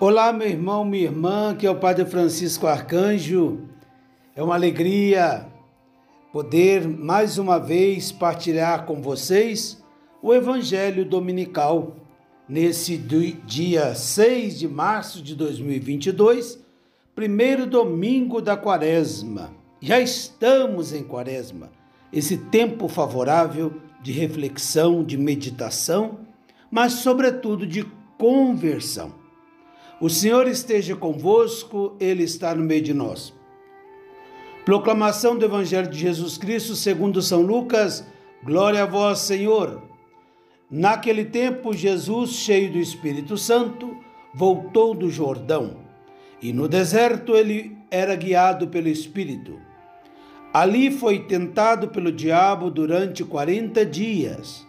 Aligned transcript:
Olá, 0.00 0.32
meu 0.32 0.48
irmão, 0.48 0.84
minha 0.84 1.04
irmã, 1.04 1.54
que 1.56 1.64
é 1.64 1.70
o 1.70 1.78
Padre 1.78 2.04
Francisco 2.04 2.66
Arcanjo. 2.66 3.60
É 4.34 4.42
uma 4.42 4.56
alegria 4.56 5.46
poder 6.32 6.86
mais 6.88 7.38
uma 7.38 7.60
vez 7.60 8.10
partilhar 8.10 8.86
com 8.86 9.00
vocês 9.00 9.80
o 10.20 10.34
Evangelho 10.34 11.04
Dominical 11.04 11.94
nesse 12.48 12.96
dia 12.98 13.94
6 13.94 14.58
de 14.58 14.66
março 14.66 15.22
de 15.22 15.36
2022, 15.36 16.58
primeiro 17.14 17.64
domingo 17.64 18.42
da 18.42 18.56
Quaresma. 18.56 19.52
Já 19.80 20.00
estamos 20.00 20.92
em 20.92 21.04
Quaresma, 21.04 21.70
esse 22.12 22.36
tempo 22.36 22.88
favorável 22.88 23.72
de 24.02 24.10
reflexão, 24.10 25.04
de 25.04 25.16
meditação, 25.16 26.18
mas 26.68 26.94
sobretudo 26.94 27.64
de 27.64 27.84
conversão. 28.18 29.23
O 30.04 30.10
Senhor 30.10 30.46
esteja 30.46 30.94
convosco, 30.94 31.96
Ele 31.98 32.24
está 32.24 32.54
no 32.54 32.62
meio 32.62 32.82
de 32.82 32.92
nós. 32.92 33.32
Proclamação 34.62 35.34
do 35.34 35.46
Evangelho 35.46 35.88
de 35.88 35.98
Jesus 35.98 36.36
Cristo 36.36 36.76
segundo 36.76 37.22
São 37.22 37.40
Lucas, 37.40 38.06
glória 38.44 38.82
a 38.82 38.86
vós, 38.86 39.20
Senhor. 39.20 39.82
Naquele 40.70 41.24
tempo, 41.24 41.72
Jesus, 41.72 42.32
cheio 42.32 42.70
do 42.70 42.76
Espírito 42.76 43.38
Santo, 43.38 43.96
voltou 44.34 44.92
do 44.92 45.08
Jordão, 45.08 45.78
e 46.42 46.52
no 46.52 46.68
deserto 46.68 47.34
ele 47.34 47.74
era 47.90 48.14
guiado 48.14 48.68
pelo 48.68 48.88
Espírito. 48.88 49.58
Ali 50.52 50.90
foi 50.90 51.20
tentado 51.20 51.88
pelo 51.88 52.12
diabo 52.12 52.70
durante 52.70 53.24
quarenta 53.24 53.86
dias. 53.86 54.66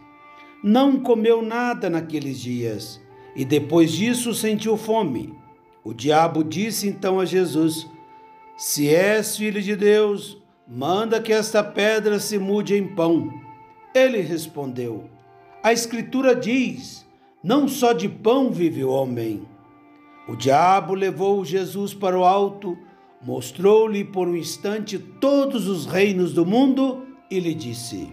Não 0.63 0.97
comeu 0.97 1.41
nada 1.41 1.89
naqueles 1.89 2.39
dias 2.39 3.03
e 3.35 3.43
depois 3.43 3.91
disso 3.91 4.33
sentiu 4.33 4.77
fome. 4.77 5.33
O 5.83 5.93
diabo 5.93 6.43
disse 6.43 6.87
então 6.87 7.19
a 7.19 7.25
Jesus: 7.25 7.87
Se 8.57 8.87
és 8.87 9.35
filho 9.37 9.61
de 9.61 9.75
Deus, 9.75 10.41
manda 10.67 11.21
que 11.21 11.33
esta 11.33 11.63
pedra 11.63 12.19
se 12.19 12.39
mude 12.39 12.75
em 12.75 12.87
pão. 12.95 13.31
Ele 13.93 14.21
respondeu: 14.21 15.09
A 15.61 15.73
Escritura 15.73 16.33
diz: 16.33 17.05
Não 17.43 17.67
só 17.67 17.93
de 17.93 18.07
pão 18.07 18.51
vive 18.51 18.83
o 18.83 18.89
homem. 18.89 19.45
O 20.27 20.35
diabo 20.35 20.95
levou 20.95 21.45
Jesus 21.45 21.93
para 21.93 22.17
o 22.17 22.23
alto, 22.23 22.75
mostrou-lhe 23.21 24.03
por 24.03 24.27
um 24.27 24.35
instante 24.35 24.97
todos 24.97 25.67
os 25.67 25.85
reinos 25.85 26.33
do 26.33 26.45
mundo 26.45 27.05
e 27.29 27.39
lhe 27.39 27.53
disse: 27.53 28.09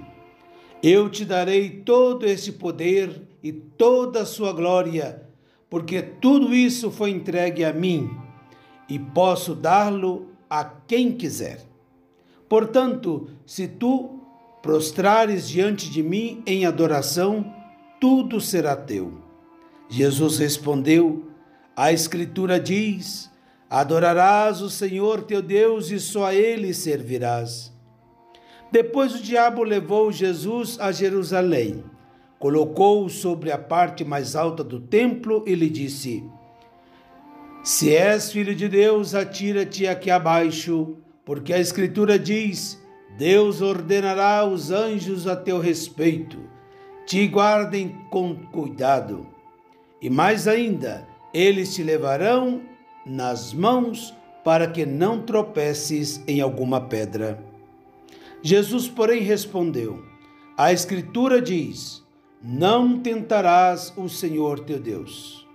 Eu 0.82 1.08
te 1.08 1.24
darei 1.24 1.70
todo 1.70 2.26
esse 2.26 2.52
poder 2.52 3.31
e 3.42 3.52
toda 3.52 4.22
a 4.22 4.26
sua 4.26 4.52
glória, 4.52 5.22
porque 5.68 6.00
tudo 6.00 6.54
isso 6.54 6.90
foi 6.90 7.10
entregue 7.10 7.64
a 7.64 7.72
mim 7.72 8.10
e 8.88 8.98
posso 8.98 9.54
dá-lo 9.54 10.28
a 10.48 10.64
quem 10.64 11.12
quiser. 11.12 11.60
Portanto, 12.48 13.28
se 13.44 13.66
tu 13.66 14.20
prostrares 14.60 15.48
diante 15.48 15.90
de 15.90 16.02
mim 16.02 16.42
em 16.46 16.66
adoração, 16.66 17.52
tudo 18.00 18.40
será 18.40 18.76
teu. 18.76 19.18
Jesus 19.88 20.38
respondeu: 20.38 21.26
A 21.74 21.92
Escritura 21.92 22.60
diz: 22.60 23.30
Adorarás 23.68 24.60
o 24.60 24.70
Senhor 24.70 25.22
teu 25.22 25.42
Deus 25.42 25.90
e 25.90 25.98
só 25.98 26.26
a 26.26 26.34
ele 26.34 26.74
servirás. 26.74 27.72
Depois 28.70 29.14
o 29.14 29.22
diabo 29.22 29.62
levou 29.62 30.12
Jesus 30.12 30.78
a 30.78 30.92
Jerusalém 30.92 31.82
colocou-o 32.42 33.08
sobre 33.08 33.52
a 33.52 33.56
parte 33.56 34.04
mais 34.04 34.34
alta 34.34 34.64
do 34.64 34.80
templo 34.80 35.44
e 35.46 35.54
lhe 35.54 35.70
disse: 35.70 36.28
Se 37.62 37.94
és 37.94 38.32
filho 38.32 38.52
de 38.52 38.68
Deus, 38.68 39.14
atira-te 39.14 39.86
aqui 39.86 40.10
abaixo, 40.10 40.96
porque 41.24 41.52
a 41.52 41.60
Escritura 41.60 42.18
diz: 42.18 42.82
Deus 43.16 43.60
ordenará 43.60 44.44
os 44.44 44.72
anjos 44.72 45.28
a 45.28 45.36
teu 45.36 45.60
respeito, 45.60 46.36
te 47.06 47.28
guardem 47.28 47.96
com 48.10 48.34
cuidado. 48.34 49.24
E 50.00 50.10
mais 50.10 50.48
ainda, 50.48 51.06
eles 51.32 51.72
te 51.72 51.84
levarão 51.84 52.60
nas 53.06 53.52
mãos 53.52 54.12
para 54.42 54.66
que 54.66 54.84
não 54.84 55.22
tropeces 55.22 56.20
em 56.26 56.40
alguma 56.40 56.80
pedra. 56.80 57.40
Jesus, 58.42 58.88
porém, 58.88 59.22
respondeu: 59.22 60.02
A 60.58 60.72
Escritura 60.72 61.40
diz: 61.40 62.01
não 62.42 62.98
tentarás 62.98 63.92
o 63.96 64.08
Senhor 64.08 64.60
teu 64.60 64.80
Deus. 64.80 65.46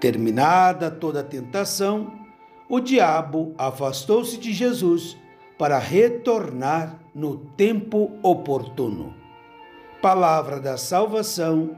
Terminada 0.00 0.90
toda 0.90 1.20
a 1.20 1.24
tentação, 1.24 2.10
o 2.68 2.80
diabo 2.80 3.54
afastou-se 3.58 4.38
de 4.38 4.52
Jesus 4.52 5.16
para 5.58 5.78
retornar 5.78 6.98
no 7.14 7.36
tempo 7.36 8.12
oportuno. 8.22 9.14
Palavra 10.00 10.60
da 10.60 10.76
salvação, 10.76 11.76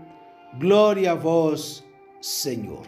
glória 0.59 1.13
a 1.13 1.15
vós, 1.15 1.83
Senhor. 2.21 2.87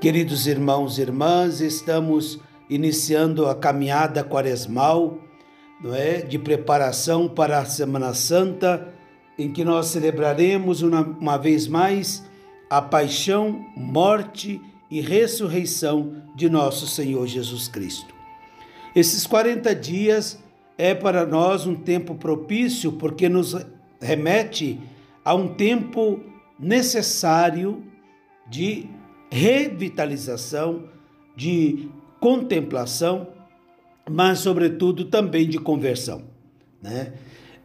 Queridos 0.00 0.46
irmãos 0.46 0.98
e 0.98 1.02
irmãs, 1.02 1.60
estamos 1.60 2.40
iniciando 2.68 3.46
a 3.46 3.54
caminhada 3.54 4.24
quaresmal, 4.24 5.18
não 5.80 5.94
é, 5.94 6.22
de 6.22 6.38
preparação 6.38 7.28
para 7.28 7.58
a 7.58 7.66
Semana 7.66 8.14
Santa 8.14 8.92
em 9.38 9.52
que 9.52 9.64
nós 9.64 9.86
celebraremos 9.86 10.82
uma, 10.82 11.00
uma 11.00 11.36
vez 11.36 11.66
mais 11.66 12.24
a 12.68 12.80
paixão, 12.80 13.64
morte 13.76 14.60
e 14.90 15.00
ressurreição 15.00 16.22
de 16.34 16.48
nosso 16.48 16.86
Senhor 16.86 17.26
Jesus 17.26 17.68
Cristo. 17.68 18.14
Esses 18.94 19.26
40 19.26 19.74
dias 19.74 20.38
é 20.76 20.94
para 20.94 21.24
nós 21.24 21.66
um 21.66 21.74
tempo 21.74 22.14
propício 22.14 22.92
porque 22.92 23.28
nos 23.28 23.56
remete 24.00 24.78
a 25.24 25.34
um 25.34 25.48
tempo 25.48 26.20
necessário 26.58 27.82
de 28.48 28.88
revitalização, 29.30 30.84
de 31.36 31.88
contemplação, 32.20 33.28
mas, 34.10 34.40
sobretudo, 34.40 35.06
também 35.06 35.48
de 35.48 35.58
conversão. 35.58 36.22
Né? 36.82 37.12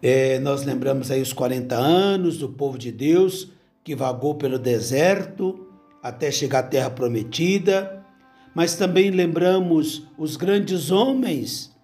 É, 0.01 0.37
nós 0.39 0.63
lembramos 0.63 1.09
aí 1.09 1.21
os 1.21 1.33
40 1.33 1.75
anos 1.75 2.37
do 2.37 2.49
povo 2.49 2.77
de 2.77 2.91
Deus 2.91 3.49
que 3.83 3.95
vagou 3.95 4.35
pelo 4.35 4.59
deserto 4.59 5.67
até 6.03 6.29
chegar 6.31 6.59
à 6.59 6.63
terra 6.63 6.89
prometida, 6.89 8.05
mas 8.53 8.75
também 8.75 9.09
lembramos 9.09 10.07
os 10.17 10.35
grandes 10.35 10.91
homens, 10.91 11.75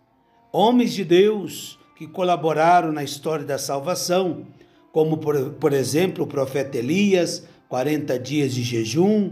homens 0.51 0.93
de 0.93 1.03
Deus 1.03 1.79
que 1.97 2.07
colaboraram 2.07 2.91
na 2.91 3.03
história 3.03 3.45
da 3.45 3.57
salvação, 3.57 4.45
como 4.91 5.17
por, 5.17 5.51
por 5.51 5.73
exemplo 5.73 6.23
o 6.23 6.27
profeta 6.27 6.77
Elias, 6.77 7.47
40 7.67 8.19
dias 8.19 8.53
de 8.53 8.61
jejum, 8.61 9.31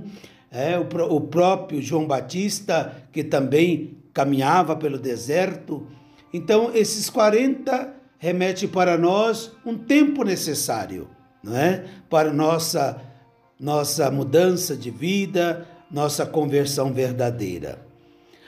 é, 0.50 0.78
o, 0.80 1.16
o 1.16 1.22
próprio 1.22 1.82
João 1.82 2.08
Batista, 2.08 2.96
que 3.12 3.24
também 3.24 3.98
caminhava 4.12 4.76
pelo 4.76 4.98
deserto. 4.98 5.86
Então, 6.34 6.72
esses 6.74 7.10
40 7.10 8.01
remete 8.22 8.68
para 8.68 9.00
nós 9.00 9.52
um 9.66 9.76
tempo 9.76 10.24
necessário, 10.24 11.10
não 11.44 11.58
é? 11.58 11.86
Para 12.08 12.32
nossa 12.32 13.02
nossa 13.60 14.10
mudança 14.10 14.76
de 14.76 14.90
vida, 14.90 15.68
nossa 15.90 16.26
conversão 16.26 16.94
verdadeira. 16.94 17.86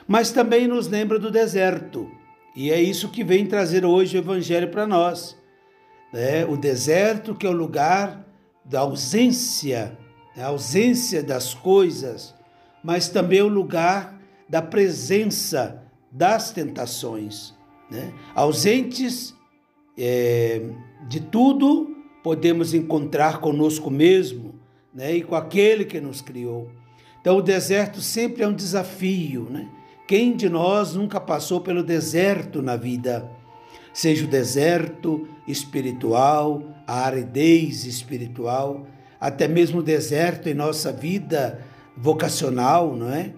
Mas 0.07 0.31
também 0.31 0.67
nos 0.67 0.87
lembra 0.87 1.19
do 1.19 1.29
deserto, 1.29 2.09
e 2.55 2.71
é 2.71 2.81
isso 2.81 3.09
que 3.09 3.23
vem 3.23 3.45
trazer 3.45 3.83
hoje 3.85 4.17
o 4.17 4.19
evangelho 4.19 4.69
para 4.69 4.87
nós. 4.87 5.35
Né? 6.11 6.45
O 6.45 6.55
deserto 6.55 7.35
que 7.35 7.45
é 7.45 7.49
o 7.49 7.53
lugar 7.53 8.25
da 8.65 8.81
ausência, 8.81 9.97
a 10.35 10.45
ausência 10.45 11.21
das 11.21 11.53
coisas, 11.53 12.33
mas 12.83 13.07
também 13.07 13.41
o 13.41 13.47
lugar 13.47 14.19
da 14.47 14.61
presença 14.61 15.83
das 16.11 16.51
tentações. 16.51 17.53
Né? 17.89 18.11
Ausentes 18.35 19.33
é, 19.97 20.61
de 21.07 21.19
tudo 21.19 21.95
podemos 22.23 22.73
encontrar 22.73 23.39
conosco 23.39 23.91
mesmo 23.91 24.55
né, 24.93 25.17
e 25.17 25.23
com 25.23 25.35
aquele 25.35 25.85
que 25.85 25.99
nos 25.99 26.21
criou. 26.21 26.71
Então, 27.19 27.37
o 27.37 27.41
deserto 27.41 28.01
sempre 28.01 28.43
é 28.43 28.47
um 28.47 28.53
desafio. 28.53 29.47
Né? 29.49 29.67
Quem 30.07 30.35
de 30.35 30.49
nós 30.49 30.93
nunca 30.93 31.19
passou 31.19 31.61
pelo 31.61 31.83
deserto 31.83 32.61
na 32.61 32.75
vida? 32.75 33.29
Seja 33.93 34.25
o 34.25 34.27
deserto 34.27 35.27
espiritual, 35.47 36.63
a 36.87 37.05
aridez 37.05 37.85
espiritual, 37.85 38.87
até 39.19 39.47
mesmo 39.47 39.79
o 39.79 39.83
deserto 39.83 40.49
em 40.49 40.53
nossa 40.53 40.91
vida 40.91 41.61
vocacional, 41.95 42.95
não 42.95 43.09
é? 43.09 43.33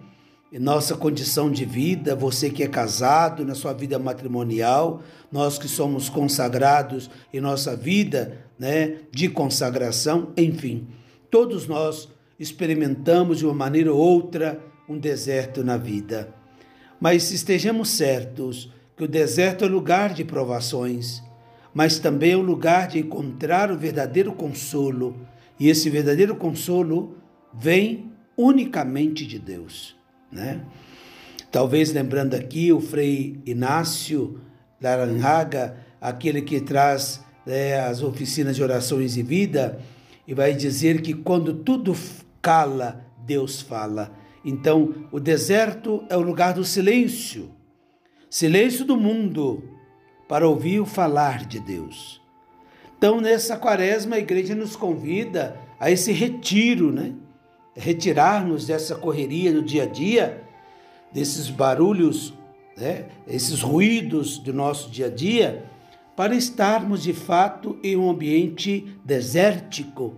Nossa 0.51 0.95
condição 0.95 1.51
de 1.51 1.65
vida, 1.65 2.15
você 2.15 2.49
que 2.49 2.63
é 2.63 2.67
casado, 2.67 3.43
na 3.43 3.55
sua 3.55 3.73
vida 3.73 3.99
matrimonial, 3.99 5.01
nós 5.31 5.57
que 5.57 5.67
somos 5.67 6.07
consagrados 6.07 7.09
em 7.33 7.41
nossa 7.41 7.75
vida 7.75 8.45
né, 8.57 8.99
de 9.11 9.27
consagração, 9.27 10.31
enfim, 10.37 10.87
todos 11.29 11.67
nós 11.67 12.09
experimentamos 12.39 13.39
de 13.39 13.45
uma 13.45 13.53
maneira 13.53 13.93
ou 13.93 13.99
outra 13.99 14.59
um 14.87 14.97
deserto 14.97 15.63
na 15.63 15.77
vida. 15.77 16.33
Mas 16.99 17.31
estejamos 17.31 17.89
certos 17.89 18.71
que 18.95 19.03
o 19.03 19.07
deserto 19.07 19.65
é 19.65 19.67
lugar 19.67 20.13
de 20.13 20.23
provações, 20.23 21.21
mas 21.73 21.99
também 21.99 22.31
é 22.31 22.37
um 22.37 22.41
lugar 22.41 22.87
de 22.87 22.99
encontrar 22.99 23.69
o 23.69 23.77
verdadeiro 23.77 24.31
consolo, 24.31 25.15
e 25.59 25.69
esse 25.69 25.89
verdadeiro 25.89 26.35
consolo 26.35 27.17
vem 27.53 28.11
unicamente 28.37 29.25
de 29.25 29.39
Deus, 29.39 29.94
né? 30.35 30.61
Talvez 31.51 31.91
lembrando 31.91 32.35
aqui 32.35 32.71
o 32.71 32.79
Frei 32.79 33.41
Inácio 33.45 34.41
Laranjaga, 34.79 35.77
aquele 35.99 36.41
que 36.41 36.61
traz 36.61 37.23
né, 37.45 37.79
as 37.79 38.03
oficinas 38.03 38.55
de 38.55 38.61
orações 38.61 39.17
e 39.17 39.23
vida, 39.23 39.79
e 40.27 40.33
vai 40.33 40.53
dizer 40.53 41.01
que 41.01 41.13
quando 41.13 41.53
tudo 41.53 41.95
cala, 42.41 43.03
Deus 43.25 43.61
fala. 43.61 44.11
Então, 44.43 44.93
o 45.11 45.19
deserto 45.19 46.03
é 46.09 46.15
o 46.15 46.21
lugar 46.21 46.53
do 46.53 46.63
silêncio 46.63 47.55
silêncio 48.35 48.83
do 48.83 48.97
mundo 48.97 49.63
para 50.27 50.45
ouvir 50.45 50.81
o 50.81 50.85
falar 50.85 51.45
de 51.45 51.57
Deus. 51.57 52.21
Então, 52.97 53.21
nessa 53.21 53.55
quaresma, 53.55 54.17
a 54.17 54.19
igreja 54.19 54.53
nos 54.53 54.75
convida 54.75 55.57
a 55.79 55.89
esse 55.89 56.11
retiro, 56.11 56.91
né? 56.91 57.13
Retirar-nos 57.75 58.67
dessa 58.67 58.95
correria 58.95 59.51
do 59.51 59.61
dia 59.61 59.83
a 59.83 59.85
dia, 59.85 60.43
desses 61.11 61.49
barulhos, 61.49 62.33
né? 62.77 63.05
esses 63.27 63.61
ruídos 63.61 64.37
do 64.37 64.53
nosso 64.53 64.89
dia 64.89 65.07
a 65.07 65.09
dia, 65.09 65.65
para 66.15 66.33
estarmos 66.33 67.03
de 67.03 67.13
fato 67.13 67.77
em 67.83 67.97
um 67.97 68.09
ambiente 68.09 68.85
desértico, 69.03 70.15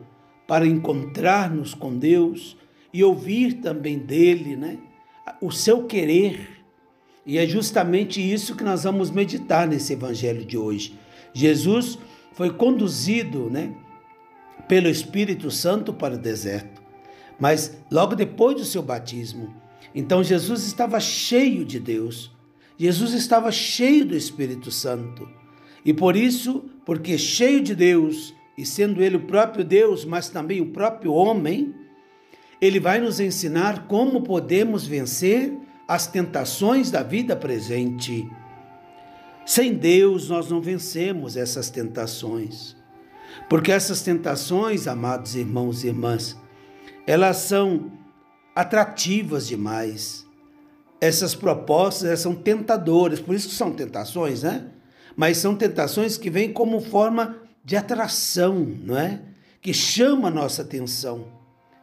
para 0.48 0.66
encontrar-nos 0.66 1.74
com 1.74 1.98
Deus 1.98 2.56
e 2.94 3.04
ouvir 3.04 3.56
também 3.56 3.98
dele, 3.98 4.56
né? 4.56 4.78
O 5.42 5.52
seu 5.52 5.84
querer 5.86 6.58
e 7.28 7.38
é 7.38 7.46
justamente 7.46 8.22
isso 8.22 8.56
que 8.56 8.64
nós 8.64 8.86
vamos 8.86 9.12
meditar 9.12 9.68
nesse 9.68 9.92
evangelho 9.92 10.46
de 10.46 10.58
hoje. 10.58 10.98
Jesus 11.34 12.00
foi 12.32 12.50
conduzido, 12.50 13.50
né, 13.50 13.74
pelo 14.66 14.88
Espírito 14.88 15.52
Santo 15.52 15.92
para 15.92 16.16
o 16.16 16.18
deserto, 16.18 16.82
mas 17.40 17.78
logo 17.92 18.16
depois 18.16 18.56
do 18.58 18.66
seu 18.66 18.82
batismo. 18.82 19.54
Então 19.94 20.24
Jesus 20.24 20.64
estava 20.66 21.00
cheio 21.00 21.66
de 21.66 21.80
Deus. 21.80 22.32
Jesus 22.78 23.14
estava 23.14 23.52
cheio 23.52 24.06
do 24.06 24.16
Espírito 24.16 24.72
Santo. 24.72 25.28
E 25.84 25.94
por 25.94 26.16
isso, 26.16 26.66
porque 26.86 27.18
cheio 27.18 27.62
de 27.62 27.74
Deus, 27.74 28.34
e 28.58 28.66
sendo 28.66 29.02
ele 29.02 29.18
o 29.18 29.26
próprio 29.26 29.64
Deus, 29.64 30.04
mas 30.04 30.30
também 30.30 30.62
o 30.62 30.72
próprio 30.72 31.14
homem, 31.14 31.74
ele 32.60 32.80
vai 32.80 33.00
nos 33.00 33.20
ensinar 33.20 33.88
como 33.88 34.22
podemos 34.22 34.86
vencer 34.86 35.54
as 35.88 36.08
tentações 36.08 36.92
da 36.92 37.04
vida 37.04 37.36
presente. 37.36 38.30
Sem 39.46 39.74
Deus, 39.74 40.28
nós 40.28 40.50
não 40.50 40.60
vencemos 40.60 41.38
essas 41.38 41.70
tentações. 41.70 42.76
Porque 43.48 43.72
essas 43.72 44.02
tentações, 44.02 44.88
amados 44.88 45.36
irmãos 45.36 45.84
e 45.84 45.88
irmãs, 45.88 46.36
elas 47.08 47.38
são 47.38 47.90
atrativas 48.54 49.48
demais. 49.48 50.28
Essas 51.00 51.34
propostas 51.34 52.10
elas 52.10 52.20
são 52.20 52.36
tentadoras, 52.36 53.22
por 53.22 53.34
isso 53.34 53.50
são 53.50 53.72
tentações, 53.72 54.44
né? 54.44 54.70
Mas 55.16 55.38
são 55.38 55.56
tentações 55.56 56.18
que 56.18 56.30
vêm 56.30 56.52
como 56.52 56.82
forma 56.82 57.38
de 57.64 57.78
atração, 57.78 58.78
não 58.84 58.98
é? 58.98 59.22
Que 59.62 59.74
chama 59.74 60.28
a 60.28 60.32
nossa 60.32 60.62
atenção, 60.64 61.28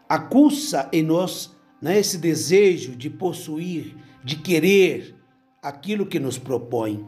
acusa 0.08 0.88
em 0.92 1.02
nós 1.02 1.56
né, 1.80 1.98
esse 1.98 2.18
desejo 2.18 2.94
de 2.94 3.10
possuir, 3.10 3.96
de 4.22 4.36
querer 4.36 5.14
aquilo 5.62 6.06
que 6.06 6.20
nos 6.20 6.38
propõe. 6.38 7.04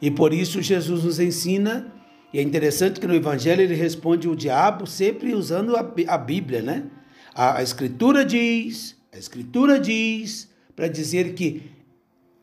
E 0.00 0.10
por 0.10 0.32
isso 0.32 0.62
Jesus 0.62 1.04
nos 1.04 1.18
ensina, 1.18 1.92
e 2.32 2.38
é 2.38 2.42
interessante 2.42 3.00
que 3.00 3.06
no 3.06 3.14
Evangelho 3.14 3.62
ele 3.62 3.74
responde 3.74 4.28
o 4.28 4.36
diabo 4.36 4.86
sempre 4.86 5.34
usando 5.34 5.76
a, 5.76 6.18
Bíblia, 6.18 6.62
né? 6.62 6.84
A, 7.36 7.62
Escritura 7.62 8.24
diz, 8.24 8.96
a 9.12 9.18
Escritura 9.18 9.78
diz, 9.78 10.48
para 10.74 10.88
dizer 10.88 11.34
que 11.34 11.70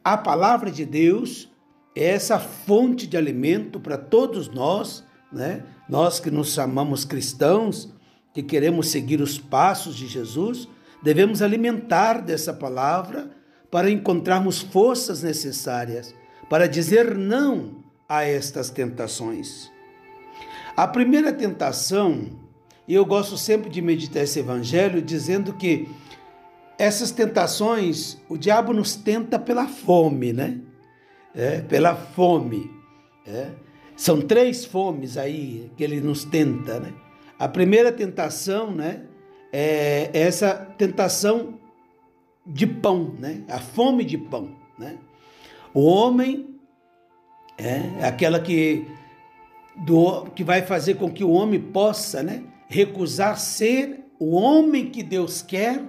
a 0.03 0.15
palavra 0.15 0.69
de 0.69 0.85
Deus 0.85 1.51
é 1.95 2.05
essa 2.05 2.37
fonte 2.37 3.07
de 3.07 3.17
alimento 3.17 3.79
para 3.79 3.97
todos 3.97 4.49
nós, 4.49 5.03
né? 5.31 5.63
Nós 5.89 6.19
que 6.19 6.29
nos 6.29 6.53
chamamos 6.53 7.05
cristãos, 7.05 7.89
que 8.33 8.43
queremos 8.43 8.89
seguir 8.89 9.19
os 9.21 9.39
passos 9.39 9.95
de 9.95 10.07
Jesus, 10.07 10.67
Devemos 11.03 11.41
alimentar 11.41 12.21
dessa 12.21 12.53
palavra 12.53 13.29
para 13.69 13.91
encontrarmos 13.91 14.61
forças 14.61 15.21
necessárias 15.21 16.15
para 16.49 16.65
dizer 16.65 17.13
não 17.17 17.83
a 18.07 18.23
estas 18.23 18.69
tentações. 18.69 19.69
A 20.77 20.87
primeira 20.87 21.33
tentação, 21.33 22.39
e 22.87 22.93
eu 22.93 23.05
gosto 23.05 23.37
sempre 23.37 23.69
de 23.69 23.81
meditar 23.81 24.23
esse 24.23 24.39
evangelho 24.39 25.01
dizendo 25.01 25.53
que 25.53 25.87
essas 26.77 27.11
tentações, 27.11 28.17
o 28.27 28.37
diabo 28.37 28.73
nos 28.73 28.95
tenta 28.95 29.39
pela 29.39 29.67
fome, 29.67 30.33
né? 30.33 30.59
É, 31.33 31.61
pela 31.61 31.95
fome. 31.95 32.69
É. 33.25 33.51
São 33.95 34.21
três 34.21 34.65
fomes 34.65 35.17
aí 35.17 35.71
que 35.77 35.83
ele 35.83 36.01
nos 36.01 36.25
tenta, 36.25 36.79
né? 36.79 36.93
A 37.39 37.47
primeira 37.47 37.91
tentação, 37.91 38.71
né? 38.71 39.03
é, 39.53 40.09
essa 40.11 40.55
tentação 40.55 41.59
de 42.43 42.65
pão, 42.65 43.13
né? 43.19 43.43
a 43.47 43.59
fome 43.59 44.03
de 44.03 44.17
pão. 44.17 44.49
Né? 44.79 44.97
O 45.71 45.85
homem 45.85 46.57
é 47.55 48.03
aquela 48.03 48.39
que, 48.39 48.87
do, 49.75 50.25
que 50.31 50.43
vai 50.43 50.63
fazer 50.63 50.95
com 50.95 51.11
que 51.11 51.23
o 51.23 51.29
homem 51.29 51.61
possa 51.61 52.23
né, 52.23 52.43
recusar 52.67 53.39
ser 53.39 53.99
o 54.19 54.31
homem 54.35 54.89
que 54.89 55.03
Deus 55.03 55.41
quer 55.41 55.83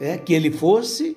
é, 0.00 0.16
que 0.16 0.32
ele 0.32 0.50
fosse, 0.50 1.16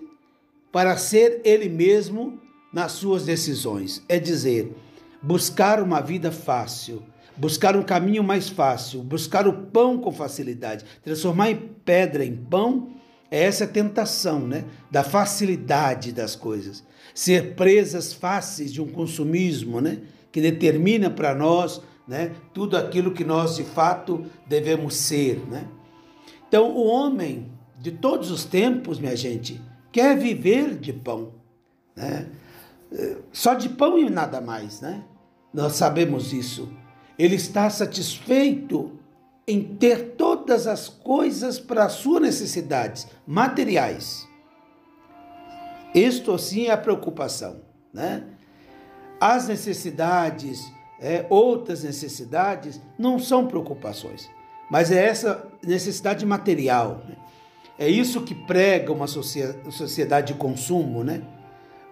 para 0.72 0.98
ser 0.98 1.42
ele 1.46 1.70
mesmo 1.70 2.40
nas 2.74 2.94
suas 2.94 3.24
decisões. 3.26 4.04
É 4.10 4.20
dizer, 4.20 4.76
buscar 5.22 5.82
uma 5.82 6.02
vida 6.02 6.32
fácil, 6.32 7.04
buscar 7.38 7.78
um 7.78 7.84
caminho 7.84 8.24
mais 8.24 8.50
fácil, 8.50 9.02
buscar 9.02 9.48
o 9.48 9.54
pão 9.54 9.98
com 9.98 10.12
facilidade, 10.12 10.84
transformar 11.04 11.52
em 11.52 11.56
pedra 11.56 12.26
em 12.26 12.36
pão, 12.36 12.92
é 13.32 13.44
essa 13.44 13.66
tentação, 13.66 14.40
né, 14.40 14.66
da 14.92 15.04
facilidade 15.04 16.12
das 16.12 16.36
coisas, 16.36 16.84
ser 17.16 17.56
presas 17.56 18.14
fáceis 18.14 18.72
de 18.72 18.82
um 18.82 18.88
consumismo, 18.88 19.80
né, 19.82 20.00
que 20.32 20.42
determina 20.42 21.10
para 21.10 21.34
nós, 21.34 21.82
né, 22.08 22.36
tudo 22.54 22.78
aquilo 22.78 23.14
que 23.14 23.24
nós 23.24 23.56
de 23.56 23.64
fato 23.64 24.26
devemos 24.46 24.96
ser, 24.96 25.40
né? 25.48 25.68
Então, 26.48 26.70
o 26.70 26.86
homem 26.86 27.52
de 27.80 27.92
todos 27.92 28.30
os 28.30 28.46
tempos, 28.46 29.00
minha 29.00 29.16
gente, 29.16 29.62
quer 29.92 30.18
viver 30.18 30.78
de 30.78 30.94
pão, 30.94 31.34
né? 31.96 32.30
Só 33.32 33.56
de 33.56 33.70
pão 33.70 33.98
e 33.98 34.10
nada 34.10 34.40
mais, 34.40 34.82
né? 34.82 35.04
Nós 35.54 35.74
sabemos 35.74 36.32
isso 36.32 36.70
ele 37.18 37.36
está 37.36 37.70
satisfeito 37.70 39.00
em 39.48 39.62
ter 39.76 40.16
todas 40.16 40.68
as 40.68 40.88
coisas 40.88 41.60
para 41.60 41.90
suas 41.90 42.22
necessidades 42.22 43.08
materiais. 43.28 44.28
Isto 45.94 46.38
sim 46.40 46.68
é 46.68 46.72
a 46.72 46.78
preocupação, 46.78 47.62
né? 47.94 48.24
As 49.20 49.48
necessidades, 49.48 50.60
é, 51.04 51.26
outras 51.30 51.84
necessidades, 51.84 52.80
não 52.98 53.20
são 53.20 53.46
preocupações, 53.46 54.30
mas 54.72 54.90
é 54.90 55.06
essa 55.06 55.46
necessidade 55.62 56.26
material. 56.26 57.04
Né? 57.08 57.18
É 57.78 57.90
isso 57.90 58.22
que 58.22 58.34
prega 58.34 58.94
uma 58.94 59.06
sociedade 59.06 60.32
de 60.32 60.40
consumo, 60.40 61.04
né? 61.04 61.22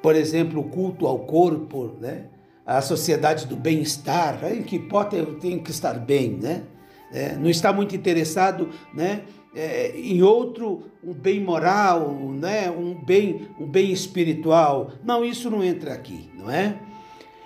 Por 0.01 0.15
exemplo, 0.15 0.61
o 0.61 0.63
culto 0.63 1.05
ao 1.05 1.19
corpo, 1.19 1.97
né? 1.99 2.27
a 2.65 2.81
sociedade 2.81 3.47
do 3.47 3.55
bem-estar, 3.57 4.39
em 4.49 4.63
que 4.63 4.79
pode 4.79 5.17
eu 5.17 5.37
tenho 5.39 5.61
que 5.61 5.71
estar 5.71 5.93
bem, 5.95 6.39
né? 6.41 6.63
É, 7.11 7.35
não 7.35 7.49
está 7.49 7.73
muito 7.73 7.93
interessado, 7.93 8.69
né? 8.93 9.23
É, 9.53 9.91
em 9.99 10.21
outro 10.21 10.83
um 11.03 11.13
bem 11.13 11.41
moral, 11.41 12.09
né? 12.31 12.71
Um 12.71 12.93
bem, 12.93 13.49
um 13.59 13.67
bem 13.67 13.91
espiritual. 13.91 14.91
Não, 15.03 15.25
isso 15.25 15.49
não 15.49 15.61
entra 15.61 15.93
aqui, 15.93 16.31
não 16.37 16.49
é? 16.49 16.79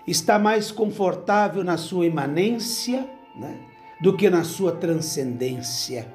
Está 0.07 0.37
mais 0.37 0.71
confortável 0.71 1.63
na 1.63 1.77
sua 1.77 2.05
imanência, 2.05 3.09
né? 3.35 3.57
Do 4.01 4.15
que 4.15 4.29
na 4.29 4.43
sua 4.43 4.71
transcendência, 4.71 6.11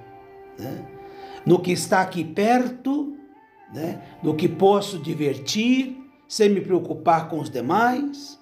né? 0.59 0.87
No 1.45 1.59
que 1.59 1.73
está 1.73 2.01
aqui 2.01 2.25
perto, 2.25 3.17
né? 3.73 4.01
No 4.23 4.35
que 4.35 4.49
posso 4.49 4.99
divertir 4.99 5.97
sem 6.29 6.51
me 6.51 6.61
preocupar 6.61 7.29
com 7.29 7.41
os 7.41 7.51
demais 7.51 8.41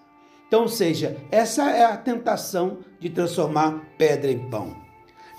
então, 0.48 0.62
ou 0.62 0.68
seja, 0.68 1.16
essa 1.30 1.70
é 1.70 1.84
a 1.84 1.96
tentação 1.96 2.78
de 2.98 3.10
transformar 3.10 3.84
pedra 3.98 4.32
em 4.32 4.48
pão. 4.48 4.74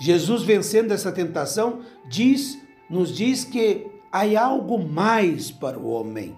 Jesus 0.00 0.44
vencendo 0.44 0.92
essa 0.92 1.10
tentação 1.10 1.80
diz, 2.08 2.56
nos 2.88 3.14
diz 3.14 3.44
que 3.44 3.86
há 4.10 4.40
algo 4.40 4.78
mais 4.78 5.50
para 5.50 5.78
o 5.78 5.88
homem. 5.88 6.36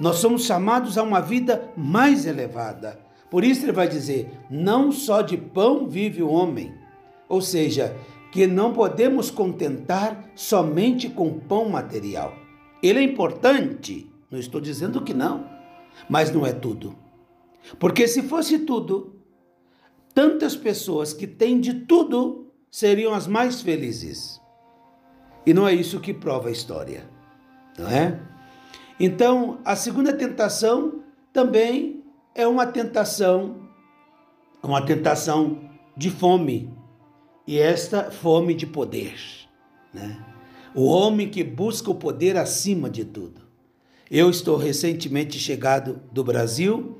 Nós 0.00 0.16
somos 0.16 0.46
chamados 0.46 0.96
a 0.96 1.02
uma 1.02 1.20
vida 1.20 1.70
mais 1.76 2.24
elevada. 2.24 2.98
Por 3.30 3.44
isso 3.44 3.64
ele 3.64 3.72
vai 3.72 3.86
dizer: 3.86 4.30
não 4.50 4.90
só 4.90 5.20
de 5.20 5.36
pão 5.36 5.86
vive 5.86 6.22
o 6.22 6.30
homem. 6.30 6.74
Ou 7.28 7.42
seja, 7.42 7.94
que 8.32 8.46
não 8.46 8.72
podemos 8.72 9.30
contentar 9.30 10.30
somente 10.34 11.08
com 11.08 11.38
pão 11.38 11.68
material. 11.68 12.34
Ele 12.82 13.00
é 13.00 13.02
importante, 13.02 14.10
não 14.30 14.38
estou 14.38 14.60
dizendo 14.60 15.02
que 15.02 15.12
não, 15.12 15.46
mas 16.08 16.32
não 16.32 16.46
é 16.46 16.52
tudo. 16.52 16.96
Porque 17.78 18.08
se 18.08 18.22
fosse 18.22 18.60
tudo, 18.60 19.16
tantas 20.14 20.56
pessoas 20.56 21.12
que 21.12 21.26
têm 21.26 21.60
de 21.60 21.74
tudo 21.74 22.50
seriam 22.70 23.12
as 23.12 23.26
mais 23.26 23.60
felizes. 23.60 24.40
E 25.44 25.52
não 25.52 25.68
é 25.68 25.74
isso 25.74 26.00
que 26.00 26.14
prova 26.14 26.48
a 26.48 26.52
história, 26.52 27.08
não 27.78 27.88
é? 27.88 28.29
Então, 29.00 29.60
a 29.64 29.74
segunda 29.74 30.12
tentação 30.12 31.00
também 31.32 32.04
é 32.34 32.46
uma 32.46 32.66
tentação, 32.66 33.56
uma 34.62 34.82
tentação 34.82 35.58
de 35.96 36.10
fome. 36.10 36.70
E 37.46 37.58
esta 37.58 38.10
fome 38.10 38.52
de 38.52 38.66
poder, 38.66 39.14
né? 39.92 40.22
O 40.74 40.84
homem 40.84 41.30
que 41.30 41.42
busca 41.42 41.90
o 41.90 41.94
poder 41.94 42.36
acima 42.36 42.90
de 42.90 43.04
tudo. 43.04 43.40
Eu 44.08 44.28
estou 44.28 44.56
recentemente 44.56 45.38
chegado 45.38 46.00
do 46.12 46.22
Brasil, 46.22 46.98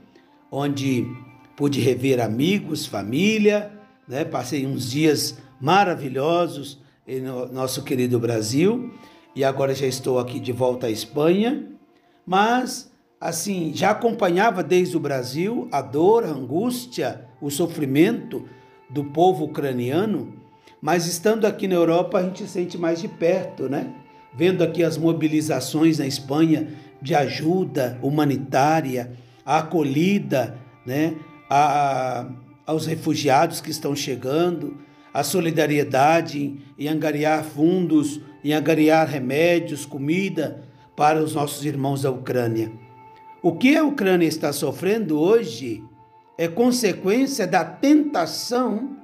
onde 0.50 1.06
pude 1.54 1.80
rever 1.80 2.18
amigos, 2.18 2.86
família, 2.86 3.70
né? 4.08 4.24
Passei 4.24 4.66
uns 4.66 4.90
dias 4.90 5.36
maravilhosos 5.60 6.80
no 7.06 7.52
nosso 7.52 7.84
querido 7.84 8.18
Brasil 8.18 8.90
e 9.36 9.44
agora 9.44 9.74
já 9.74 9.86
estou 9.86 10.18
aqui 10.18 10.40
de 10.40 10.52
volta 10.52 10.86
à 10.86 10.90
Espanha, 10.90 11.69
mas 12.30 12.88
assim, 13.20 13.72
já 13.74 13.90
acompanhava 13.90 14.62
desde 14.62 14.96
o 14.96 15.00
Brasil 15.00 15.68
a 15.72 15.82
dor, 15.82 16.22
a 16.22 16.28
angústia, 16.28 17.26
o 17.40 17.50
sofrimento 17.50 18.48
do 18.88 19.02
povo 19.02 19.46
ucraniano, 19.46 20.32
mas 20.80 21.06
estando 21.06 21.44
aqui 21.44 21.66
na 21.66 21.74
Europa 21.74 22.18
a 22.18 22.22
gente 22.22 22.46
sente 22.46 22.78
mais 22.78 23.00
de 23.00 23.08
perto, 23.08 23.68
né? 23.68 23.92
Vendo 24.32 24.62
aqui 24.62 24.84
as 24.84 24.96
mobilizações 24.96 25.98
na 25.98 26.06
Espanha 26.06 26.68
de 27.02 27.16
ajuda 27.16 27.98
humanitária, 28.00 29.10
a 29.44 29.58
acolhida, 29.58 30.56
né? 30.86 31.16
A, 31.50 32.30
aos 32.64 32.86
refugiados 32.86 33.60
que 33.60 33.72
estão 33.72 33.96
chegando, 33.96 34.78
a 35.12 35.24
solidariedade 35.24 36.58
em 36.78 36.86
angariar 36.86 37.42
fundos, 37.42 38.20
em 38.44 38.52
angariar 38.52 39.08
remédios, 39.08 39.84
comida 39.84 40.69
para 41.00 41.18
os 41.24 41.34
nossos 41.34 41.64
irmãos 41.64 42.02
da 42.02 42.10
Ucrânia. 42.10 42.70
O 43.42 43.56
que 43.56 43.74
a 43.74 43.82
Ucrânia 43.82 44.26
está 44.26 44.52
sofrendo 44.52 45.18
hoje 45.18 45.82
é 46.36 46.46
consequência 46.46 47.46
da 47.46 47.64
tentação 47.64 48.98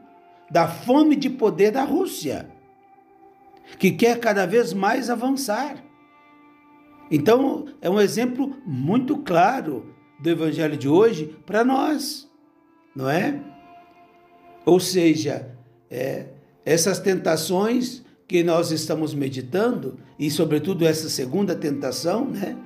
da 0.50 0.68
fome 0.68 1.16
de 1.16 1.30
poder 1.30 1.70
da 1.70 1.84
Rússia, 1.84 2.50
que 3.78 3.92
quer 3.92 4.20
cada 4.20 4.44
vez 4.44 4.74
mais 4.74 5.08
avançar. 5.08 5.82
Então, 7.10 7.64
é 7.80 7.88
um 7.88 7.98
exemplo 7.98 8.54
muito 8.66 9.16
claro 9.16 9.94
do 10.20 10.28
evangelho 10.28 10.76
de 10.76 10.90
hoje 10.90 11.34
para 11.46 11.64
nós, 11.64 12.30
não 12.94 13.08
é? 13.08 13.40
Ou 14.66 14.78
seja, 14.78 15.50
é, 15.90 16.26
essas 16.62 16.98
tentações 16.98 18.04
que 18.26 18.42
nós 18.42 18.70
estamos 18.70 19.14
meditando, 19.14 19.98
e 20.18 20.30
sobretudo 20.30 20.84
essa 20.84 21.08
segunda 21.08 21.54
tentação, 21.54 22.28
né? 22.28 22.56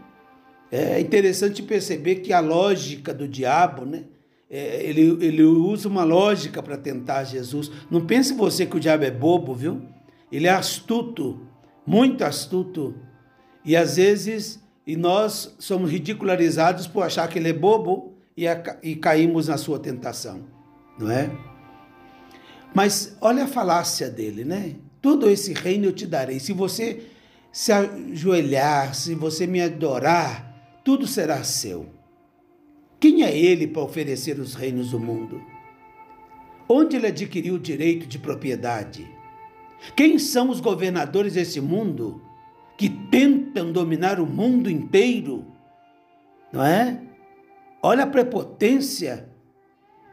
É 0.73 1.01
interessante 1.01 1.63
perceber 1.63 2.17
que 2.17 2.33
a 2.33 2.41
lógica 2.41 3.13
do 3.13 3.27
diabo, 3.27 3.85
né? 3.85 4.05
É, 4.49 4.83
ele, 4.85 5.17
ele 5.25 5.43
usa 5.43 5.89
uma 5.89 6.05
lógica 6.05 6.63
para 6.63 6.77
tentar 6.77 7.25
Jesus. 7.25 7.71
Não 7.91 8.07
pense 8.07 8.33
você 8.35 8.65
que 8.67 8.77
o 8.77 8.81
diabo 8.81 9.05
é 9.05 9.11
bobo, 9.11 9.55
viu? 9.55 9.83
Ele 10.31 10.47
é 10.47 10.51
astuto, 10.51 11.41
muito 11.87 12.25
astuto. 12.25 12.95
E 13.65 13.77
às 13.77 13.97
vezes 13.97 14.61
e 14.91 14.97
nós 14.97 15.55
somos 15.61 15.89
ridicularizados 15.89 16.89
por 16.89 17.05
achar 17.05 17.29
que 17.29 17.39
ele 17.39 17.51
é 17.51 17.53
bobo 17.53 18.15
e, 18.37 18.45
e 18.83 18.97
caímos 18.97 19.47
na 19.47 19.57
sua 19.57 19.79
tentação, 19.79 20.45
não 20.99 21.09
é? 21.09 21.31
Mas 22.75 23.17
olha 23.21 23.45
a 23.45 23.47
falácia 23.47 24.11
dele, 24.11 24.45
né? 24.45 24.75
Todo 25.01 25.29
esse 25.29 25.53
reino 25.53 25.87
eu 25.87 25.93
te 25.93 26.07
darei. 26.07 26.39
Se 26.39 26.53
você 26.53 27.03
se 27.53 27.73
ajoelhar, 27.73 28.95
se 28.95 29.15
você 29.15 29.47
me 29.47 29.61
adorar, 29.61 30.81
tudo 30.85 31.07
será 31.07 31.43
seu. 31.43 31.87
Quem 32.99 33.23
é 33.23 33.37
ele 33.37 33.67
para 33.67 33.83
oferecer 33.83 34.39
os 34.39 34.55
reinos 34.55 34.91
do 34.91 35.01
mundo? 35.01 35.41
Onde 36.69 36.97
ele 36.97 37.07
adquiriu 37.07 37.55
o 37.55 37.59
direito 37.59 38.07
de 38.07 38.19
propriedade? 38.19 39.11
Quem 39.97 40.19
são 40.19 40.51
os 40.51 40.61
governadores 40.61 41.35
desse 41.35 41.61
mundo 41.61 42.23
que 42.77 42.89
tentam 42.89 43.73
dominar 43.73 44.21
o 44.21 44.27
mundo 44.27 44.71
inteiro? 44.71 45.47
Não 46.53 46.65
é? 46.65 47.01
Olha 47.83 48.05
a 48.05 48.07
prepotência 48.07 49.29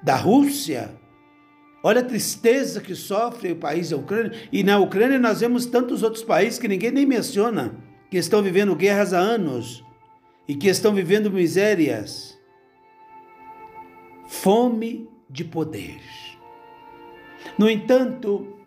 da 0.02 0.16
Rússia, 0.16 0.96
Olha 1.88 2.02
a 2.02 2.04
tristeza 2.04 2.82
que 2.82 2.94
sofre 2.94 3.54
o 3.54 3.56
país 3.56 3.92
da 3.92 3.96
Ucrânia. 3.96 4.38
E 4.52 4.62
na 4.62 4.78
Ucrânia 4.78 5.18
nós 5.18 5.40
vemos 5.40 5.66
tantos 5.66 6.04
outros 6.04 6.22
países 6.22 6.60
que 6.60 6.68
ninguém 6.68 6.92
nem 6.92 7.06
menciona, 7.06 7.74
que 8.12 8.18
estão 8.18 8.44
vivendo 8.44 8.76
guerras 8.76 9.14
há 9.14 9.20
anos 9.20 9.86
e 10.46 10.54
que 10.54 10.68
estão 10.68 10.94
vivendo 10.94 11.32
misérias. 11.32 12.38
Fome 14.28 15.08
de 15.30 15.46
poder. 15.46 16.02
No 17.58 17.70
entanto, 17.70 18.58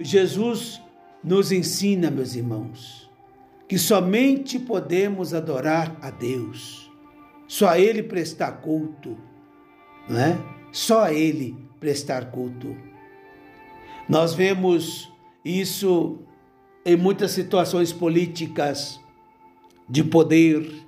Jesus 0.00 0.80
nos 1.22 1.52
ensina, 1.52 2.10
meus 2.10 2.34
irmãos, 2.34 3.10
que 3.68 3.76
somente 3.76 4.58
podemos 4.58 5.34
adorar 5.34 5.94
a 6.00 6.08
Deus, 6.08 6.90
só 7.46 7.68
a 7.68 7.78
Ele 7.78 8.02
prestar 8.02 8.62
culto, 8.62 9.18
não 10.08 10.18
é? 10.18 10.38
Só 10.72 11.02
a 11.02 11.12
Ele 11.12 11.70
prestar 11.82 12.26
culto. 12.26 12.76
Nós 14.08 14.34
vemos 14.34 15.12
isso 15.44 16.20
em 16.86 16.96
muitas 16.96 17.32
situações 17.32 17.92
políticas 17.92 19.00
de 19.88 20.04
poder, 20.04 20.86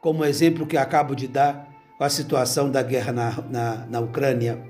como 0.00 0.20
o 0.20 0.24
exemplo 0.24 0.66
que 0.66 0.78
acabo 0.78 1.14
de 1.14 1.28
dar 1.28 1.68
a 2.00 2.08
situação 2.08 2.70
da 2.70 2.82
guerra 2.82 3.12
na, 3.12 3.42
na, 3.50 3.86
na 3.86 4.00
Ucrânia. 4.00 4.66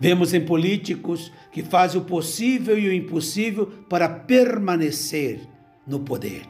Vemos 0.00 0.34
em 0.34 0.44
políticos 0.44 1.32
que 1.52 1.62
fazem 1.62 2.00
o 2.00 2.04
possível 2.04 2.76
e 2.76 2.88
o 2.88 2.92
impossível 2.92 3.66
para 3.88 4.08
permanecer 4.08 5.40
no 5.86 6.00
poder. 6.00 6.42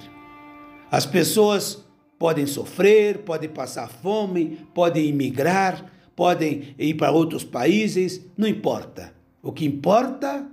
As 0.90 1.04
pessoas 1.04 1.84
podem 2.18 2.46
sofrer, 2.46 3.18
podem 3.18 3.50
passar 3.50 3.88
fome, 3.88 4.66
podem 4.72 5.10
imigrar, 5.10 5.84
podem 6.14 6.74
ir 6.78 6.94
para 6.94 7.10
outros 7.10 7.44
países, 7.44 8.24
não 8.36 8.46
importa. 8.46 9.14
O 9.42 9.52
que 9.52 9.64
importa 9.64 10.46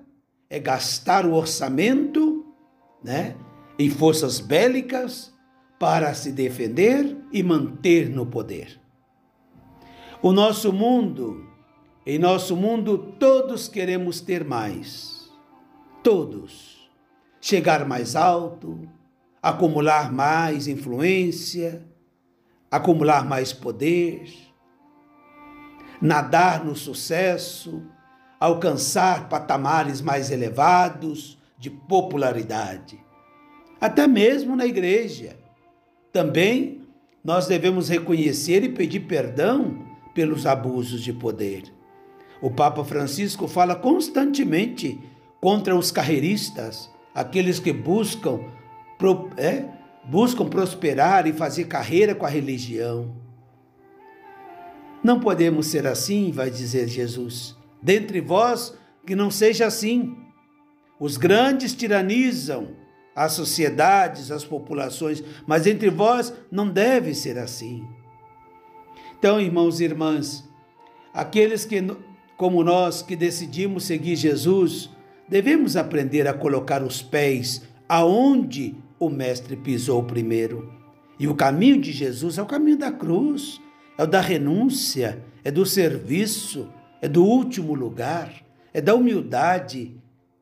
é 0.50 0.60
gastar 0.60 1.26
o 1.26 1.34
orçamento 1.34 2.46
né, 3.04 3.36
em 3.78 3.90
forças 3.90 4.40
bélicas 4.40 5.34
para 5.78 6.14
se 6.14 6.32
defender 6.32 7.18
e 7.32 7.44
manter 7.44 8.10
no 8.10 8.26
poder. 8.26 8.80
O 10.22 10.34
nosso 10.34 10.74
mundo, 10.74 11.48
em 12.06 12.20
nosso 12.20 12.56
mundo, 12.56 13.16
todos 13.20 13.68
queremos 13.68 14.20
ter 14.20 14.44
mais. 14.44 15.32
Todos. 16.04 16.90
Chegar 17.40 17.86
mais 17.86 18.18
alto, 18.18 18.90
acumular 19.42 20.12
mais 20.12 20.68
influência, 20.68 21.86
acumular 22.70 23.26
mais 23.26 23.54
poder 23.54 24.49
nadar 26.02 26.64
no 26.64 26.76
sucesso, 26.76 27.82
alcançar 28.40 29.28
patamares 29.28 30.02
mais 30.02 30.32
elevados 30.32 31.38
de 31.58 31.70
popularidade. 31.70 33.00
Até 33.80 34.08
mesmo 34.08 34.56
na 34.56 34.66
igreja. 34.66 35.38
Também 36.12 36.82
nós 37.24 37.48
devemos 37.48 37.90
reconhecer 37.90 38.64
e 38.64 38.70
pedir 38.70 39.02
perdão 39.02 39.86
pelos 40.14 40.46
abusos 40.46 41.02
de 41.02 41.14
poder. 41.14 41.64
O 42.42 42.50
Papa 42.50 42.84
Francisco 42.84 43.48
fala 43.48 43.76
constantemente 43.76 44.98
contra 45.42 45.76
os 45.76 45.92
carreiristas, 45.92 46.90
aqueles 47.14 47.60
que 47.60 47.74
buscam, 47.74 48.40
é, 49.38 49.66
buscam 50.06 50.46
prosperar 50.46 51.28
e 51.28 51.34
fazer 51.34 51.66
carreira 51.66 52.16
com 52.16 52.26
a 52.26 52.30
religião. 52.30 53.14
Não 55.04 55.20
podemos 55.20 55.68
ser 55.68 55.88
assim, 55.88 56.32
vai 56.32 56.50
dizer 56.50 56.88
Jesus. 56.88 57.56
Dentre 57.82 58.20
vós, 58.20 58.74
que 59.06 59.16
não 59.16 59.32
seja 59.32 59.66
assim. 59.66 60.16
Os 61.00 61.18
grandes 61.18 61.74
tiranizam 61.74 62.76
as 63.16 63.34
sociedades, 63.34 64.32
as 64.32 64.46
populações, 64.46 65.24
mas 65.48 65.66
entre 65.66 65.90
vós 65.90 66.34
não 66.52 66.70
deve 66.70 67.14
ser 67.14 67.38
assim. 67.38 67.84
Então, 69.18 69.42
irmãos 69.42 69.80
e 69.80 69.86
irmãs, 69.86 70.48
aqueles 71.14 71.66
que, 71.66 71.82
como 72.38 72.64
nós, 72.64 73.02
que 73.02 73.16
decidimos 73.16 73.84
seguir 73.86 74.16
Jesus, 74.16 74.90
devemos 75.28 75.76
aprender 75.76 76.28
a 76.28 76.34
colocar 76.34 76.84
os 76.84 77.02
pés 77.02 77.64
aonde 77.88 78.76
o 79.00 79.10
Mestre 79.10 79.56
pisou 79.56 80.04
primeiro. 80.04 80.72
E 81.20 81.28
o 81.28 81.36
caminho 81.36 81.82
de 81.82 81.92
Jesus 81.92 82.38
é 82.38 82.42
o 82.42 82.46
caminho 82.46 82.78
da 82.78 82.92
cruz, 82.92 83.60
é 84.00 84.04
o 84.04 84.08
da 84.08 84.22
renúncia, 84.22 85.22
é 85.44 85.52
do 85.52 85.66
serviço, 85.66 86.70
é 87.02 87.08
do 87.10 87.22
último 87.22 87.74
lugar, 87.74 88.34
é 88.74 88.80
da 88.80 88.96
humildade, 88.96 89.94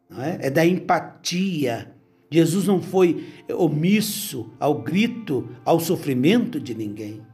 não 0.08 0.22
é? 0.22 0.38
é 0.42 0.50
da 0.52 0.64
empatia. 0.64 1.92
Jesus 2.30 2.68
não 2.68 2.80
foi 2.80 3.28
omisso 3.52 4.52
ao 4.60 4.76
grito, 4.76 5.50
ao 5.66 5.80
sofrimento 5.80 6.60
de 6.60 6.76
ninguém. 6.76 7.26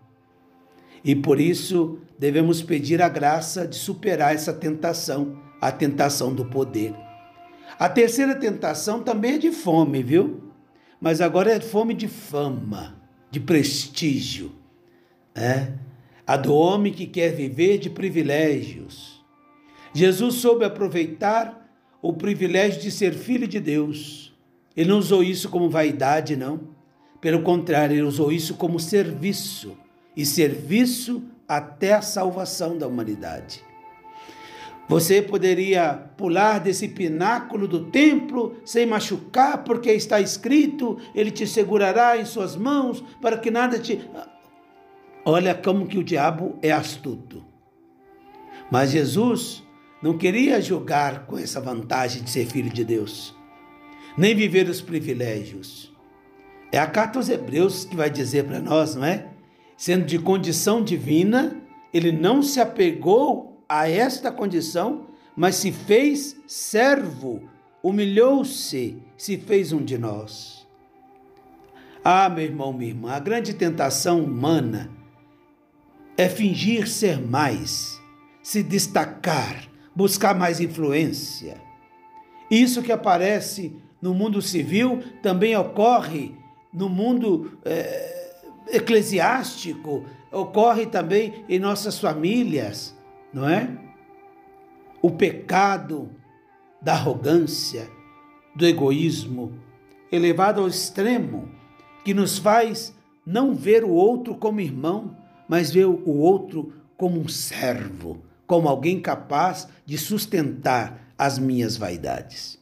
E 1.04 1.14
por 1.14 1.42
isso 1.42 2.00
devemos 2.18 2.62
pedir 2.64 3.02
a 3.02 3.10
graça 3.10 3.68
de 3.68 3.76
superar 3.76 4.34
essa 4.34 4.54
tentação, 4.54 5.38
a 5.60 5.74
tentação 5.74 6.34
do 6.34 6.46
poder. 6.46 6.96
A 7.78 7.90
terceira 7.90 8.34
tentação 8.34 9.04
também 9.04 9.34
é 9.34 9.40
de 9.40 9.52
fome, 9.52 10.02
viu? 10.02 10.42
Mas 11.02 11.20
agora 11.20 11.52
é 11.52 11.60
fome 11.60 11.94
de 11.94 12.08
fama, 12.08 12.96
de 13.30 13.42
prestígio. 13.42 14.54
É? 15.36 15.83
A 16.26 16.38
do 16.38 16.54
homem 16.54 16.94
que 16.94 17.06
quer 17.06 17.34
viver 17.34 17.78
de 17.78 17.90
privilégios. 17.90 19.24
Jesus 19.94 20.36
soube 20.36 20.64
aproveitar 20.66 21.70
o 22.02 22.14
privilégio 22.14 22.82
de 22.82 22.92
ser 22.92 23.14
filho 23.14 23.48
de 23.48 23.60
Deus. 23.60 24.34
Ele 24.76 24.90
não 24.90 25.00
usou 25.00 25.24
isso 25.24 25.50
como 25.50 25.70
vaidade, 25.70 26.36
não. 26.36 26.62
Pelo 27.22 27.42
contrário, 27.42 27.96
ele 27.96 28.02
usou 28.02 28.32
isso 28.32 28.56
como 28.56 28.80
serviço 28.80 29.78
e 30.16 30.26
serviço 30.26 31.24
até 31.48 31.94
a 31.94 32.02
salvação 32.02 32.78
da 32.78 32.88
humanidade. 32.88 33.64
Você 34.88 35.22
poderia 35.22 35.94
pular 36.18 36.60
desse 36.60 36.90
pináculo 36.90 37.68
do 37.68 37.86
templo 37.86 38.58
sem 38.66 38.86
machucar, 38.86 39.64
porque 39.64 39.92
está 39.92 40.20
escrito: 40.20 40.98
Ele 41.16 41.32
te 41.32 41.48
segurará 41.48 42.18
em 42.18 42.26
suas 42.26 42.56
mãos 42.56 43.04
para 43.22 43.38
que 43.38 43.50
nada 43.50 43.80
te. 43.80 44.02
Olha 45.26 45.56
como 45.56 45.88
que 45.88 45.98
o 45.98 46.04
diabo 46.04 46.58
é 46.62 46.72
astuto. 46.72 47.44
Mas 48.70 48.92
Jesus 48.92 49.64
não 50.02 50.18
queria 50.18 50.62
jogar 50.62 51.26
com 51.26 51.38
essa 51.38 51.62
vantagem 51.62 52.24
de 52.24 52.30
ser 52.30 52.46
filho 52.46 52.70
de 52.70 52.84
Deus, 52.84 53.34
nem 54.18 54.36
viver 54.36 54.68
os 54.68 54.82
privilégios. 54.82 55.94
É 56.72 56.78
a 56.78 56.88
carta 56.88 57.20
aos 57.20 57.30
Hebreus 57.30 57.86
que 57.86 57.96
vai 57.96 58.10
dizer 58.10 58.44
para 58.46 58.60
nós, 58.60 58.96
não 58.96 59.06
é? 59.06 59.28
Sendo 59.78 60.06
de 60.06 60.20
condição 60.20 60.84
divina, 60.84 61.56
ele 61.94 62.12
não 62.12 62.42
se 62.42 62.60
apegou 62.60 63.64
a 63.70 63.90
esta 63.90 64.32
condição, 64.32 65.08
mas 65.36 65.56
se 65.56 65.72
fez 65.72 66.36
servo, 66.46 67.48
humilhou-se, 67.82 68.98
se 69.16 69.38
fez 69.38 69.72
um 69.72 69.84
de 69.84 69.98
nós. 69.98 70.68
Ah, 72.04 72.28
meu 72.28 72.44
irmão, 72.44 72.74
minha 72.74 72.90
irmã, 72.90 73.12
a 73.12 73.20
grande 73.20 73.54
tentação 73.54 74.22
humana 74.22 74.90
é 76.18 76.30
fingir 76.30 76.88
ser 76.88 77.20
mais, 77.20 78.02
se 78.42 78.62
destacar, 78.64 79.68
buscar 79.96 80.36
mais 80.36 80.60
influência. 80.60 81.62
Isso 82.50 82.84
que 82.84 82.92
aparece 82.92 83.76
no 84.02 84.14
mundo 84.14 84.42
civil 84.42 85.02
também 85.22 85.56
ocorre 85.56 86.36
no 86.74 86.90
mundo 86.90 87.58
é, 87.66 88.34
eclesiástico, 88.72 90.06
ocorre 90.32 90.86
também 90.86 91.46
em 91.48 91.60
nossas 91.60 92.00
famílias 92.00 92.96
não 93.34 93.50
é? 93.50 93.68
O 95.02 95.10
pecado 95.10 96.10
da 96.82 96.94
arrogância, 96.94 97.90
do 98.56 98.66
egoísmo, 98.66 99.54
elevado 100.12 100.62
ao 100.62 100.68
extremo, 100.68 101.50
que 102.06 102.14
nos 102.14 102.38
faz 102.38 102.96
não 103.26 103.56
ver 103.56 103.84
o 103.84 103.90
outro 103.90 104.36
como 104.36 104.62
irmão, 104.62 105.18
mas 105.54 105.70
ver 105.70 105.86
o 105.86 106.18
outro 106.18 106.74
como 106.98 107.22
um 107.22 107.28
servo, 107.28 108.24
como 108.48 108.68
alguém 108.68 109.00
capaz 109.00 109.68
de 109.86 110.00
sustentar 110.00 111.14
as 111.16 111.38
minhas 111.38 111.78
vaidades. 111.78 112.58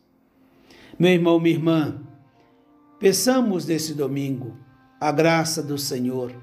Meu 0.99 1.11
irmão, 1.11 1.39
minha 1.39 1.55
irmã, 1.55 2.01
peçamos 2.99 3.65
nesse 3.65 3.93
domingo 3.93 4.57
a 4.99 5.09
graça 5.09 5.63
do 5.63 5.77
Senhor 5.77 6.35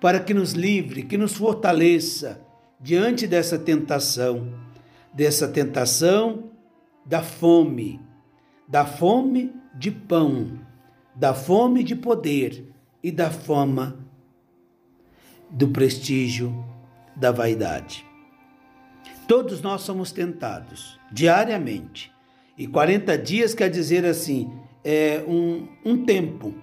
para 0.00 0.18
que 0.18 0.34
nos 0.34 0.50
livre, 0.50 1.04
que 1.04 1.16
nos 1.16 1.36
fortaleça 1.36 2.40
diante 2.80 3.24
dessa 3.24 3.56
tentação, 3.56 4.52
dessa 5.14 5.46
tentação 5.46 6.50
da 7.06 7.22
fome, 7.22 8.00
da 8.66 8.84
fome 8.84 9.54
de 9.76 9.92
pão, 9.92 10.58
da 11.14 11.32
fome 11.32 11.84
de 11.84 11.94
poder 11.94 12.68
e 13.00 13.12
da 13.12 13.30
fama 13.30 14.07
do 15.50 15.68
prestígio, 15.68 16.64
da 17.16 17.32
vaidade. 17.32 18.04
Todos 19.26 19.60
nós 19.60 19.82
somos 19.82 20.12
tentados 20.12 20.98
diariamente. 21.12 22.12
E 22.56 22.66
40 22.66 23.16
dias 23.18 23.54
quer 23.54 23.70
dizer 23.70 24.04
assim, 24.04 24.50
é 24.84 25.22
um, 25.26 25.68
um 25.84 26.04
tempo, 26.04 26.54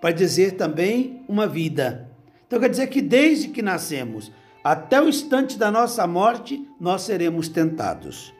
para 0.00 0.10
dizer 0.10 0.52
também 0.52 1.22
uma 1.28 1.46
vida. 1.46 2.10
Então 2.46 2.58
quer 2.58 2.68
dizer 2.68 2.88
que 2.88 3.00
desde 3.00 3.48
que 3.48 3.62
nascemos 3.62 4.32
até 4.62 5.00
o 5.00 5.08
instante 5.08 5.56
da 5.56 5.70
nossa 5.70 6.06
morte, 6.06 6.66
nós 6.80 7.02
seremos 7.02 7.48
tentados. 7.48 8.34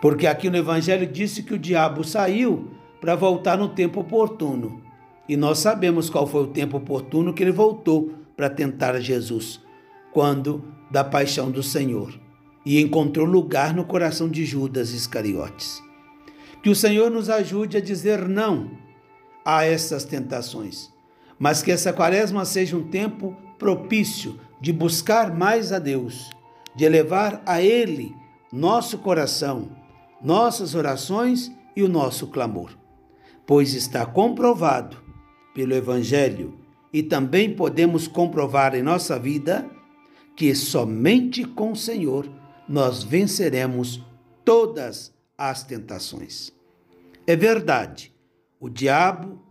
Porque 0.00 0.26
aqui 0.26 0.48
no 0.48 0.56
Evangelho 0.56 1.06
disse 1.06 1.42
que 1.42 1.54
o 1.54 1.58
diabo 1.58 2.04
saiu 2.04 2.70
para 3.00 3.14
voltar 3.14 3.58
no 3.58 3.68
tempo 3.68 4.00
oportuno. 4.00 4.82
E 5.28 5.36
nós 5.36 5.58
sabemos 5.58 6.08
qual 6.08 6.26
foi 6.26 6.42
o 6.42 6.48
tempo 6.48 6.76
oportuno 6.76 7.32
que 7.32 7.42
ele 7.42 7.52
voltou 7.52 8.23
para 8.36 8.50
tentar 8.50 8.98
Jesus, 9.00 9.60
quando 10.12 10.64
da 10.90 11.02
paixão 11.02 11.50
do 11.50 11.62
Senhor, 11.62 12.18
e 12.64 12.80
encontrou 12.80 13.26
lugar 13.26 13.74
no 13.74 13.84
coração 13.84 14.28
de 14.28 14.44
Judas 14.44 14.90
Iscariotes. 14.90 15.82
Que 16.62 16.70
o 16.70 16.74
Senhor 16.74 17.10
nos 17.10 17.28
ajude 17.28 17.76
a 17.76 17.80
dizer 17.80 18.26
não 18.26 18.70
a 19.44 19.64
essas 19.64 20.04
tentações, 20.04 20.90
mas 21.38 21.62
que 21.62 21.70
essa 21.70 21.92
quaresma 21.92 22.44
seja 22.44 22.76
um 22.76 22.88
tempo 22.88 23.36
propício 23.58 24.38
de 24.60 24.72
buscar 24.72 25.34
mais 25.34 25.72
a 25.72 25.78
Deus, 25.78 26.30
de 26.74 26.84
elevar 26.84 27.42
a 27.44 27.60
Ele 27.60 28.14
nosso 28.50 28.98
coração, 28.98 29.68
nossas 30.22 30.76
orações 30.76 31.50
e 31.74 31.82
o 31.82 31.88
nosso 31.88 32.28
clamor. 32.28 32.70
Pois 33.44 33.74
está 33.74 34.06
comprovado 34.06 34.96
pelo 35.52 35.74
Evangelho 35.74 36.54
e 36.94 37.02
também 37.02 37.52
podemos 37.52 38.06
comprovar 38.06 38.72
em 38.76 38.82
nossa 38.82 39.18
vida 39.18 39.68
que 40.36 40.54
somente 40.54 41.44
com 41.44 41.72
o 41.72 41.76
Senhor 41.76 42.30
nós 42.68 43.02
venceremos 43.02 44.00
todas 44.44 45.12
as 45.36 45.64
tentações. 45.64 46.52
É 47.26 47.34
verdade, 47.34 48.14
o 48.60 48.68
diabo 48.68 49.42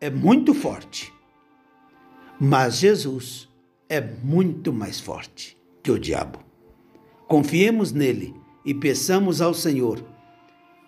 é 0.00 0.08
muito 0.08 0.54
forte, 0.54 1.12
mas 2.40 2.78
Jesus 2.78 3.46
é 3.86 4.00
muito 4.00 4.72
mais 4.72 4.98
forte 4.98 5.58
que 5.82 5.90
o 5.90 5.98
diabo. 5.98 6.38
Confiemos 7.28 7.92
nele 7.92 8.34
e 8.64 8.72
peçamos 8.72 9.42
ao 9.42 9.52
Senhor 9.52 10.02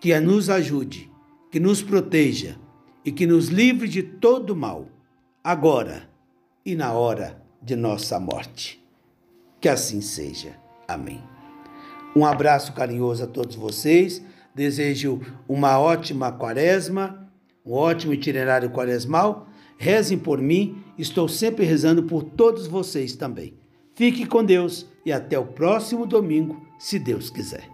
que 0.01 0.19
nos 0.21 0.49
ajude, 0.49 1.11
que 1.51 1.61
nos 1.61 1.83
proteja 1.83 2.57
e 3.05 3.13
que 3.13 3.27
nos 3.27 3.49
livre 3.49 3.87
de 3.87 4.03
todo 4.03 4.57
mal, 4.57 4.89
agora 5.43 6.09
e 6.65 6.75
na 6.75 6.93
hora 6.93 7.43
de 7.61 7.77
nossa 7.77 8.19
morte. 8.19 8.83
Que 9.61 9.69
assim 9.69 10.01
seja. 10.01 10.57
Amém. 10.87 11.23
Um 12.15 12.27
abraço 12.27 12.73
carinhoso 12.73 13.25
a 13.25 13.27
todos 13.27 13.57
vocês. 13.57 14.23
Desejo 14.55 15.21
uma 15.49 15.79
ótima 15.79 16.31
quaresma, 16.31 17.31
um 17.65 17.73
ótimo 17.73 18.13
itinerário 18.13 18.71
quaresmal 18.71 19.49
Rezem 19.83 20.17
por 20.17 20.41
mim, 20.41 20.81
estou 20.97 21.27
sempre 21.27 21.65
rezando 21.65 22.05
por 22.05 22.23
todos 22.23 22.69
vocês 22.69 23.17
também. 23.17 23.55
Fique 23.97 24.25
com 24.25 24.45
Deus 24.45 24.87
e 25.05 25.11
até 25.11 25.37
o 25.37 25.45
próximo 25.45 26.07
domingo, 26.07 26.65
se 26.79 27.01
Deus 27.01 27.31
quiser. 27.31 27.69